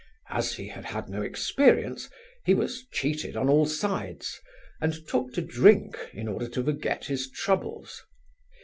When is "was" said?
2.55-2.87